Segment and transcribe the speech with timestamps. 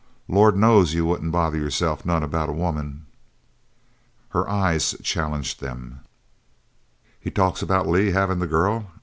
[0.27, 3.05] Lord knows you wouldn't bother yourselves none about a woman."
[4.29, 5.99] Her eyes challenged them.
[7.19, 8.87] "He talks about Lee havin' the girl?"